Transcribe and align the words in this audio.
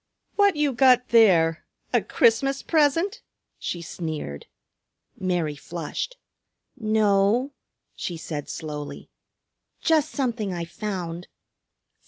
"What 0.35 0.55
you 0.55 0.73
got 0.73 1.09
there? 1.09 1.63
A 1.93 2.01
Christmas 2.01 2.63
present?" 2.63 3.21
she 3.59 3.83
sneered. 3.83 4.47
Mary 5.19 5.55
flushed. 5.55 6.17
"No," 6.75 7.51
she 7.93 8.17
said 8.17 8.49
slowly, 8.49 9.11
"just 9.79 10.09
something 10.09 10.51
I 10.55 10.65
found." 10.65 11.27